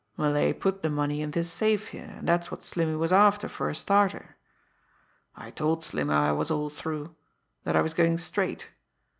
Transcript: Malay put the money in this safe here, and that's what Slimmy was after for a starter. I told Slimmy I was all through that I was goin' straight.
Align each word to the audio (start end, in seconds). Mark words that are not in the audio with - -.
Malay 0.17 0.51
put 0.51 0.81
the 0.81 0.89
money 0.89 1.21
in 1.21 1.29
this 1.29 1.51
safe 1.51 1.89
here, 1.89 2.15
and 2.17 2.27
that's 2.27 2.49
what 2.49 2.63
Slimmy 2.63 2.95
was 2.97 3.11
after 3.13 3.47
for 3.47 3.69
a 3.69 3.75
starter. 3.75 4.35
I 5.35 5.51
told 5.51 5.83
Slimmy 5.83 6.15
I 6.15 6.31
was 6.31 6.49
all 6.49 6.71
through 6.71 7.15
that 7.65 7.75
I 7.75 7.83
was 7.83 7.93
goin' 7.93 8.17
straight. 8.17 8.71